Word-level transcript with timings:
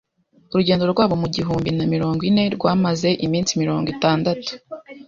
Urugendo 0.51 0.83
rwabo 0.91 1.15
mu 1.21 1.27
gihumbi 1.35 1.69
na 1.77 1.85
mirongo 1.93 2.21
ine 2.29 2.43
rwamaze 2.55 3.09
iminsi 3.25 3.59
mirongo 3.61 3.87
itandatu. 3.95 4.51